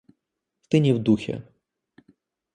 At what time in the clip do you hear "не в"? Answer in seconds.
0.79-0.99